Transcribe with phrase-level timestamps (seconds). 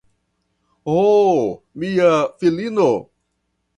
[0.93, 1.03] Ho,
[1.83, 2.09] mia
[2.41, 2.89] filino!